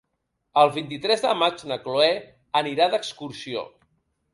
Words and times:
El 0.61 0.71
vint-i-tres 0.77 1.21
de 1.27 1.35
maig 1.43 1.67
na 1.75 1.79
Cloè 1.85 2.11
anirà 2.65 2.93
d'excursió. 2.97 3.69